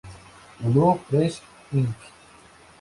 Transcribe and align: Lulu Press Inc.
Lulu 0.63 0.97
Press 1.07 1.41
Inc. 1.71 1.97